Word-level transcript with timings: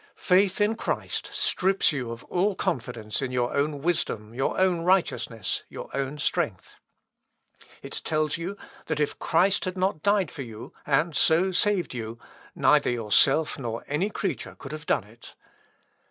Faith 0.15 0.59
in 0.59 0.73
Christ 0.73 1.29
strips 1.31 1.91
you 1.91 2.09
of 2.09 2.23
all 2.23 2.55
confidence 2.55 3.21
in 3.21 3.31
your 3.31 3.53
own 3.55 3.83
wisdom, 3.83 4.33
your 4.33 4.59
own 4.59 4.81
righteousness, 4.81 5.61
your 5.69 5.95
own 5.95 6.17
strength. 6.17 6.77
It 7.83 8.01
tells 8.03 8.35
you 8.35 8.57
that 8.87 8.99
if 8.99 9.19
Christ 9.19 9.65
had 9.65 9.77
not 9.77 10.01
died 10.01 10.31
for 10.31 10.41
you, 10.41 10.73
and 10.87 11.15
so 11.15 11.51
saved 11.51 11.93
you, 11.93 12.17
neither 12.55 12.89
yourself 12.89 13.59
nor 13.59 13.83
any 13.87 14.09
creature 14.09 14.55
could 14.57 14.71
have 14.71 14.87
done 14.87 15.03
it. 15.03 15.35